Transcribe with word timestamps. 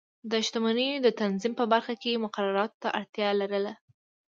د 0.31 0.33
شتمنیو 0.45 1.03
د 1.05 1.07
تنظیم 1.19 1.53
په 1.59 1.65
برخه 1.73 1.93
کې 2.01 2.21
مقرراتو 2.23 2.77
ته 2.81 2.87
اړتیا 2.99 3.29
لرله. 3.41 3.73